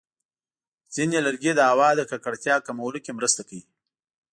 [0.95, 3.63] ځینې لرګي د هوا د ککړتیا کمولو کې مرسته کوي.